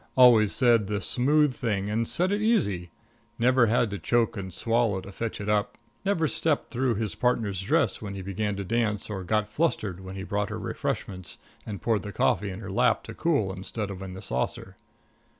[0.17, 2.89] Always said the smooth thing and said it easy.
[3.37, 5.77] Never had to choke and swallow to fetch it up.
[6.03, 10.15] Never stepped through his partner's dress when he began to dance, or got flustered when
[10.15, 11.37] he brought her refreshments
[11.67, 14.75] and poured the coffee in her lap to cool instead of in the saucer.